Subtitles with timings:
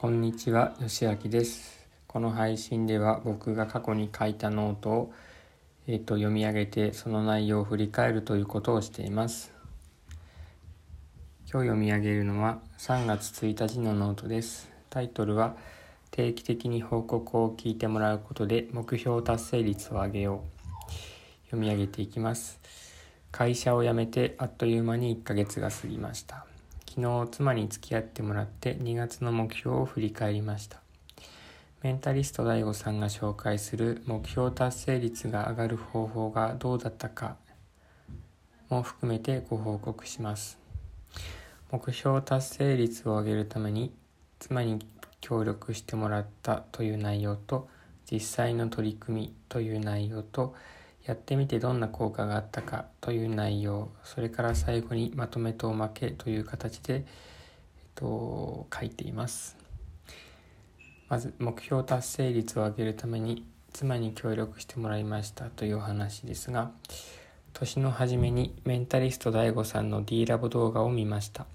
[0.00, 1.84] こんにちは、よしあきです。
[2.06, 5.12] この配信では僕が過去に書いたノートを、
[5.88, 9.52] えー、と読み上げてその内容を振り返るということをしています。
[11.50, 14.70] 今日読み上げるのは3月1日のノートです。
[14.88, 15.56] タイトルは
[16.12, 20.92] 定期的に報告を聞いてもらうことで目標達成率を上げよう。
[21.46, 22.60] 読み上げていきます。
[23.32, 26.46] 会社を辞めてあっという間に1ヶ月が過ぎました。
[27.00, 30.80] 昨日妻に付き合ってもらって2月の目標を振り返りました。
[31.80, 37.36] メンタリスト DAIGO さんが紹介する目標達成率が上がる方法がどうだったか
[38.68, 40.58] も含めてご報告します。
[41.70, 43.92] 目標達成率を上げるために
[44.40, 44.84] 妻に
[45.20, 47.68] 協力してもらったという内容と
[48.10, 50.56] 実際の取り組みという内容と
[51.08, 57.02] やってみてどんな効果があったかという内容それから最後にまとめとおまけという形で、えっ
[57.94, 59.56] と、書いています。
[61.08, 66.70] まず目標達成率を上げるために妻に協力してもらいましたというお話ですが
[67.54, 71.46] 年の初めにメンタリスト DAIGO さんの D ラボ動画を見ました。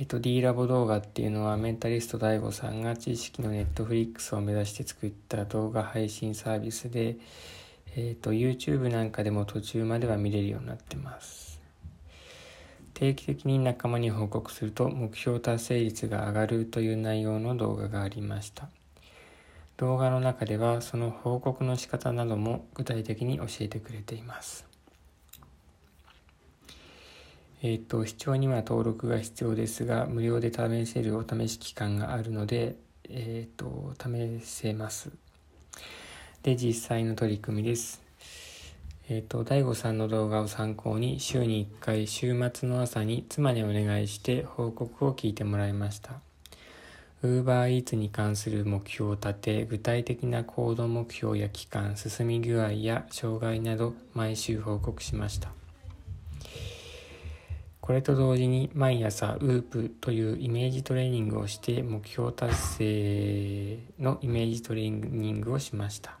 [0.00, 7.16] えっと D ラボ動画っていうのはメンタリスト DAIGO さんが知識のネットフリックスを目指して作った動画配信サービスで
[7.96, 11.60] えーと、YouTube なんかでも途中までは見れるようになってます。
[12.94, 18.68] 定期的に仲間に報告すると目標達成率が上がるという内容の動画がありました。
[19.76, 24.66] 動画の中ではその報告の仕方なども具体的に教えてくれています。
[27.62, 32.76] えっ、ー、と視聴には登録が必要ですが無料で試せるお試し期間があるので
[33.08, 35.10] えっ、ー、と試せます。
[36.42, 38.00] で、実際の取り組みです。
[39.10, 46.14] えっ、ー、と、大悟さんの動画を参考に週に1回週末の朝に妻にお願いして報告を聞いてもらいました。
[47.22, 55.50] UberEats に関する目標を立て、具体的な行動目標や期間、進み具合や障害など毎週報告しました。
[57.82, 66.19] これと同時に毎朝 UP というイメージトレーニングをして目標達成のイメージトレーニングをしました。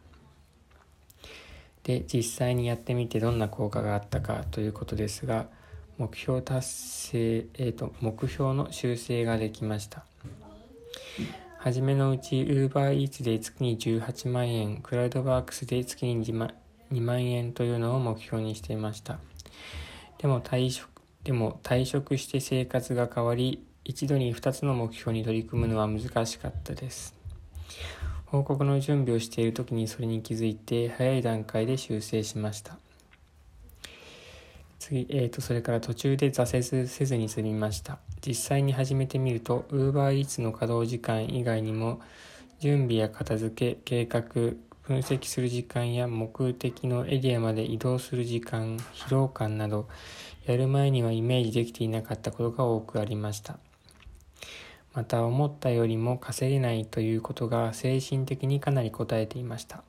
[1.84, 5.46] で実際にやってみてどんな効果があったかということですが
[5.98, 10.04] 目標達成、えーと、目標の修正ができました。
[11.58, 19.18] 初めのうち UberEats で月に18万円クラウドワークスで月に2万円というのを目標にしていました。
[20.16, 20.88] でも退職
[21.22, 27.14] でも退職して生活が変わり一度に2つの目標に取り組むのは難しかったです。
[28.30, 32.78] 報告の準備をしている時にそれに気づいて早い段階で修正しました。
[34.78, 37.98] 次、えーと、それから途中で挫折せずに済みました。
[38.24, 42.00] 実際に始めてみると UberEats の稼働時間以外にも
[42.60, 44.22] 準備や片付け計画
[44.90, 49.88] 分析する時間や目的のエリアまで移動する時間疲労感など
[50.46, 53.58] やる前にはイメージできていなかったことが多くありました。
[54.92, 59.82] また思ったよりも稼げないということが精神的にかなり応えていました。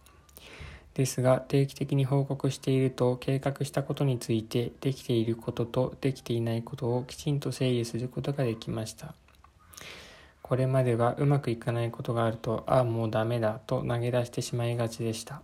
[0.93, 9.13] ですが定期的に報告していると計画したことについてできていることとできていないことをきちんと整理することができました。
[10.41, 15.41] これまではうまくいかないことがあるとああもうダメだと投げ出してしまいがちでした。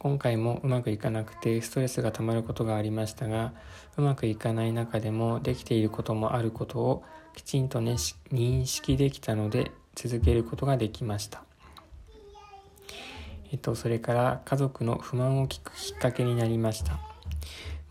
[0.00, 3.52] 今回もうまくいかなくてストレスがたまることがありましたが
[3.98, 7.04] うまくいかない中でもできていることもあることを
[7.36, 7.92] きちんと、ね、
[8.32, 11.42] 認識できたので続けることができました。
[13.52, 16.98] えっと、それから家族の不満を聞くきっかけになりました。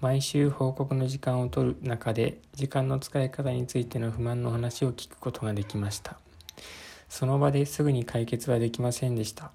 [0.02, 6.18] 毎週報告の時間を取る中で時間の使い方についての不満の話を聞くことができました。
[7.08, 9.52] その場ですぐに解決はできませんでした。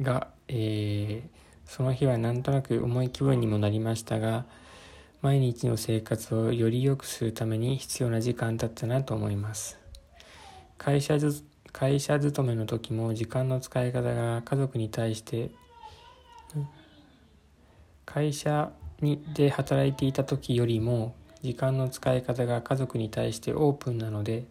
[0.00, 4.44] が、えー、その日はなんとなく重い気分にもなりましたが、
[5.20, 9.78] 毎日の生活をより良くするために必要な時間だったなと思います。
[10.78, 11.16] 会社
[11.72, 15.50] 会社勤めの時も時間の使い方が家族に対して
[18.04, 24.44] 会社にで働いていた時よりも時間の使い方が家族に対してオープンなので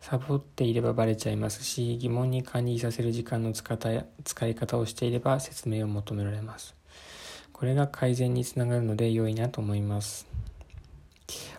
[0.00, 6.78] サボっていればバレちゃいますし疑問に感じさせる時間の使い方をしていれば説明を求められます
[7.58, 10.28] これが改善につながるので良いなと思います。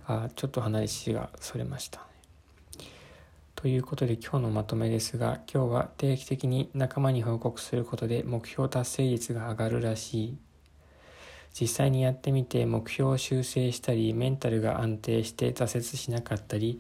[0.08, 2.00] あちょっと話がそれました。
[3.56, 10.38] ということで今日のまとめですが今日は定期的に仲間に報告することで目標達成率が上がるらしい
[11.60, 16.80] 実際にやってみて目標を修正したりメンタルが安定して挫折しなかったり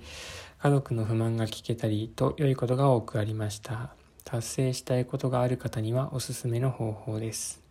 [0.61, 3.91] 家族の不満が聞けたりと良いことが多くありました。
[4.25, 7.63] 達成したいことがある方にはおすすめの方法です。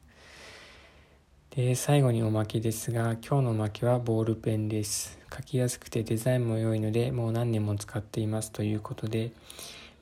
[1.51, 5.19] で最後におまけですが今日のおまけはボールペンです。
[5.31, 9.33] 書きやすくてデザインも良いのでもう何年も使っていますということで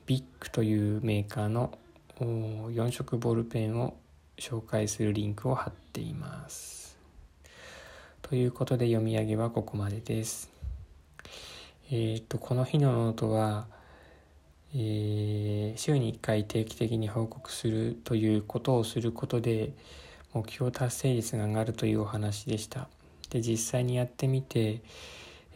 [0.05, 1.77] ビッグというメーカーの
[2.21, 3.97] 4色ボールペンを
[4.37, 6.97] 紹介するリンクを貼っています。
[8.21, 10.56] ということで読み上げはここまでです。
[11.91, 13.67] えっ、とこの日のノートは
[14.75, 19.73] えー、週に1回定期的に報告するということをすることで
[20.33, 22.89] 目標達成率が上がるというお話でした。
[23.29, 24.81] で実際にやってみて、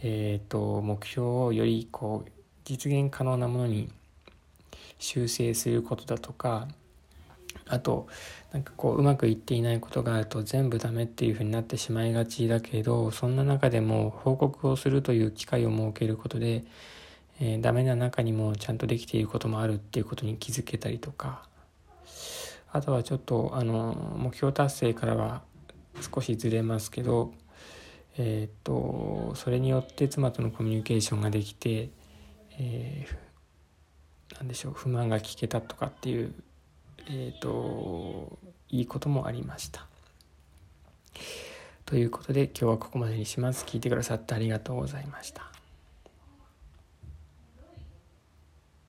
[0.02, 2.32] えーと、目標をよりこう
[2.64, 3.90] 実現可能なものに
[4.98, 6.68] 修正することだとか
[7.68, 8.08] あと
[8.52, 16.66] なんかこううまくいっていないことがあると全部ダメっていうふうになってしまいがちだけどそんな中でも報告をするという機会を設けることで
[17.44, 21.50] えー、ダメな中にもちゃんとできていることもあるっていうことに気づけたりとか。
[22.74, 25.42] あとはちょっとあの目標達成からは
[26.14, 27.34] 少しずれますけど
[28.18, 31.90] えっ、とそれによって妻とのコミュニケーションができて、
[32.58, 36.34] えー、何でしょう不満が聞けたとかっていう
[37.14, 39.86] えっ、といいこともありました。
[41.86, 43.66] ということで今日はここまでにします。
[43.66, 45.51] 聞いてくださってありがとうございました。